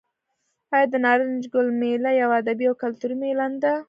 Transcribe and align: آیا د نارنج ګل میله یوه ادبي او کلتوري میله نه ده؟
آیا 0.75 0.87
د 0.91 0.95
نارنج 1.05 1.43
ګل 1.53 1.67
میله 1.79 2.11
یوه 2.21 2.35
ادبي 2.41 2.65
او 2.69 2.75
کلتوري 2.83 3.15
میله 3.21 3.45
نه 3.53 3.59
ده؟ 3.63 3.73